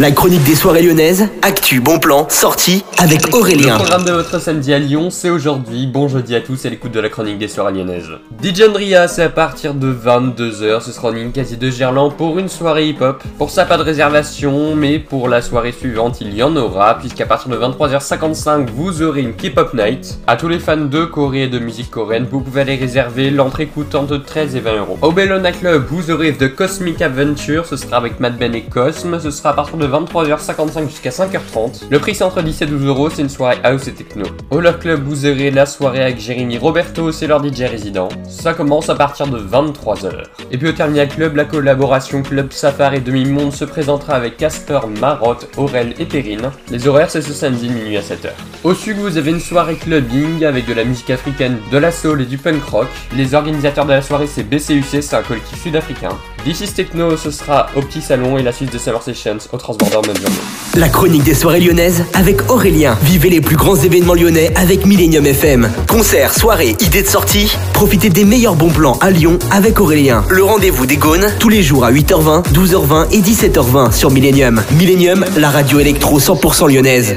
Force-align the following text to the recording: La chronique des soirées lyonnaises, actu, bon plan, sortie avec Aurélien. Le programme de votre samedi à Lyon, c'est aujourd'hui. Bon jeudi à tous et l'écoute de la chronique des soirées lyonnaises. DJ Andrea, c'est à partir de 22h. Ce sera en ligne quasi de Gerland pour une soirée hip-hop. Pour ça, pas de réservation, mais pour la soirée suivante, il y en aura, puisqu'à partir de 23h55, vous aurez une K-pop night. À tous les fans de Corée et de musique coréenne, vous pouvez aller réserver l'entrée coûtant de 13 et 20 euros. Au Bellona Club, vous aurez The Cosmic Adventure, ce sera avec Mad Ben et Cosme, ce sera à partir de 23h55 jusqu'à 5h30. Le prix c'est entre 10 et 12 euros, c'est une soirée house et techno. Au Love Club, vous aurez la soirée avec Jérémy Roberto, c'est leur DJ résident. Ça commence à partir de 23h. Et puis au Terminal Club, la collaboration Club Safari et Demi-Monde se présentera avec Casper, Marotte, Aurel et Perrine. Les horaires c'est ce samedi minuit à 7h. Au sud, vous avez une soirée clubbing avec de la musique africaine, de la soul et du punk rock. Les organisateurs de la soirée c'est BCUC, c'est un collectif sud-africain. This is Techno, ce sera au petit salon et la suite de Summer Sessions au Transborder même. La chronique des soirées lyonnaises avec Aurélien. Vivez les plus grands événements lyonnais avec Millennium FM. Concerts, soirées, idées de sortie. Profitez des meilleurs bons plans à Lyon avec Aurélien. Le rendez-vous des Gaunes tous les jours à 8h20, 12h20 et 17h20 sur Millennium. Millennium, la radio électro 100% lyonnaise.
La 0.00 0.12
chronique 0.12 0.42
des 0.44 0.54
soirées 0.54 0.80
lyonnaises, 0.80 1.28
actu, 1.42 1.82
bon 1.82 1.98
plan, 1.98 2.26
sortie 2.30 2.86
avec 2.96 3.34
Aurélien. 3.34 3.74
Le 3.74 3.80
programme 3.80 4.04
de 4.04 4.12
votre 4.12 4.40
samedi 4.40 4.72
à 4.72 4.78
Lyon, 4.78 5.10
c'est 5.10 5.28
aujourd'hui. 5.28 5.86
Bon 5.86 6.08
jeudi 6.08 6.34
à 6.34 6.40
tous 6.40 6.64
et 6.64 6.70
l'écoute 6.70 6.92
de 6.92 7.00
la 7.00 7.10
chronique 7.10 7.36
des 7.36 7.48
soirées 7.48 7.74
lyonnaises. 7.74 8.08
DJ 8.42 8.62
Andrea, 8.62 9.08
c'est 9.08 9.24
à 9.24 9.28
partir 9.28 9.74
de 9.74 9.92
22h. 9.92 10.80
Ce 10.80 10.92
sera 10.92 11.08
en 11.08 11.10
ligne 11.10 11.32
quasi 11.32 11.58
de 11.58 11.68
Gerland 11.68 12.14
pour 12.16 12.38
une 12.38 12.48
soirée 12.48 12.88
hip-hop. 12.88 13.22
Pour 13.36 13.50
ça, 13.50 13.66
pas 13.66 13.76
de 13.76 13.82
réservation, 13.82 14.74
mais 14.74 14.98
pour 14.98 15.28
la 15.28 15.42
soirée 15.42 15.72
suivante, 15.72 16.22
il 16.22 16.34
y 16.34 16.42
en 16.42 16.56
aura, 16.56 16.98
puisqu'à 16.98 17.26
partir 17.26 17.50
de 17.50 17.58
23h55, 17.58 18.70
vous 18.70 19.02
aurez 19.02 19.20
une 19.20 19.34
K-pop 19.34 19.74
night. 19.74 20.18
À 20.26 20.36
tous 20.36 20.48
les 20.48 20.60
fans 20.60 20.78
de 20.78 21.04
Corée 21.04 21.42
et 21.42 21.48
de 21.48 21.58
musique 21.58 21.90
coréenne, 21.90 22.26
vous 22.30 22.40
pouvez 22.40 22.62
aller 22.62 22.76
réserver 22.76 23.28
l'entrée 23.28 23.66
coûtant 23.66 24.04
de 24.04 24.16
13 24.16 24.56
et 24.56 24.60
20 24.60 24.78
euros. 24.78 24.98
Au 25.02 25.12
Bellona 25.12 25.52
Club, 25.52 25.84
vous 25.90 26.10
aurez 26.10 26.32
The 26.32 26.54
Cosmic 26.54 27.02
Adventure, 27.02 27.66
ce 27.66 27.76
sera 27.76 27.98
avec 27.98 28.18
Mad 28.18 28.38
Ben 28.38 28.54
et 28.54 28.62
Cosme, 28.62 29.20
ce 29.20 29.30
sera 29.30 29.50
à 29.50 29.52
partir 29.52 29.76
de 29.76 29.89
23h55 29.90 30.88
jusqu'à 30.88 31.10
5h30. 31.10 31.90
Le 31.90 31.98
prix 31.98 32.14
c'est 32.14 32.24
entre 32.24 32.42
10 32.42 32.62
et 32.62 32.66
12 32.66 32.86
euros, 32.86 33.10
c'est 33.10 33.22
une 33.22 33.28
soirée 33.28 33.58
house 33.62 33.88
et 33.88 33.92
techno. 33.92 34.24
Au 34.50 34.60
Love 34.60 34.78
Club, 34.78 35.02
vous 35.04 35.26
aurez 35.26 35.50
la 35.50 35.66
soirée 35.66 36.02
avec 36.02 36.18
Jérémy 36.18 36.58
Roberto, 36.58 37.12
c'est 37.12 37.26
leur 37.26 37.44
DJ 37.44 37.62
résident. 37.62 38.08
Ça 38.28 38.54
commence 38.54 38.88
à 38.88 38.94
partir 38.94 39.26
de 39.26 39.38
23h. 39.38 40.10
Et 40.50 40.58
puis 40.58 40.68
au 40.68 40.72
Terminal 40.72 41.08
Club, 41.08 41.36
la 41.36 41.44
collaboration 41.44 42.22
Club 42.22 42.52
Safari 42.52 42.96
et 42.96 43.00
Demi-Monde 43.00 43.52
se 43.52 43.64
présentera 43.64 44.14
avec 44.14 44.36
Casper, 44.36 44.80
Marotte, 45.00 45.48
Aurel 45.56 45.94
et 45.98 46.06
Perrine. 46.06 46.50
Les 46.70 46.88
horaires 46.88 47.10
c'est 47.10 47.22
ce 47.22 47.32
samedi 47.32 47.68
minuit 47.68 47.96
à 47.96 48.00
7h. 48.00 48.30
Au 48.64 48.74
sud, 48.74 48.96
vous 48.98 49.16
avez 49.16 49.30
une 49.30 49.40
soirée 49.40 49.76
clubbing 49.76 50.44
avec 50.44 50.66
de 50.66 50.74
la 50.74 50.84
musique 50.84 51.10
africaine, 51.10 51.58
de 51.70 51.78
la 51.78 51.92
soul 51.92 52.22
et 52.22 52.26
du 52.26 52.38
punk 52.38 52.62
rock. 52.64 52.88
Les 53.16 53.34
organisateurs 53.34 53.86
de 53.86 53.92
la 53.92 54.02
soirée 54.02 54.26
c'est 54.26 54.44
BCUC, 54.44 55.02
c'est 55.02 55.16
un 55.16 55.22
collectif 55.22 55.62
sud-africain. 55.62 56.16
This 56.42 56.62
is 56.62 56.72
Techno, 56.72 57.18
ce 57.18 57.30
sera 57.30 57.66
au 57.76 57.82
petit 57.82 58.00
salon 58.00 58.38
et 58.38 58.42
la 58.42 58.50
suite 58.50 58.72
de 58.72 58.78
Summer 58.78 59.02
Sessions 59.02 59.36
au 59.52 59.58
Transborder 59.58 59.98
même. 60.06 60.16
La 60.74 60.88
chronique 60.88 61.22
des 61.22 61.34
soirées 61.34 61.60
lyonnaises 61.60 62.02
avec 62.14 62.50
Aurélien. 62.50 62.96
Vivez 63.02 63.28
les 63.28 63.42
plus 63.42 63.56
grands 63.56 63.76
événements 63.76 64.14
lyonnais 64.14 64.50
avec 64.56 64.86
Millennium 64.86 65.26
FM. 65.26 65.70
Concerts, 65.86 66.32
soirées, 66.32 66.76
idées 66.80 67.02
de 67.02 67.08
sortie. 67.08 67.54
Profitez 67.74 68.08
des 68.08 68.24
meilleurs 68.24 68.54
bons 68.54 68.70
plans 68.70 68.96
à 69.02 69.10
Lyon 69.10 69.38
avec 69.50 69.80
Aurélien. 69.80 70.24
Le 70.30 70.42
rendez-vous 70.42 70.86
des 70.86 70.96
Gaunes 70.96 71.30
tous 71.38 71.50
les 71.50 71.62
jours 71.62 71.84
à 71.84 71.92
8h20, 71.92 72.50
12h20 72.54 73.10
et 73.12 73.20
17h20 73.20 73.92
sur 73.92 74.10
Millennium. 74.10 74.62
Millennium, 74.72 75.26
la 75.36 75.50
radio 75.50 75.78
électro 75.78 76.18
100% 76.18 76.72
lyonnaise. 76.72 77.16